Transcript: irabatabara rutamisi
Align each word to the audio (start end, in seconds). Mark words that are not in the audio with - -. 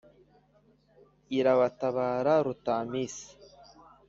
irabatabara 1.37 2.33
rutamisi 2.45 3.29